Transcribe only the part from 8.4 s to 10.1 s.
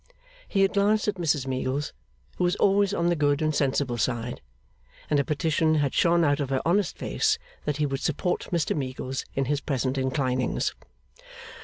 Mr Meagles in his present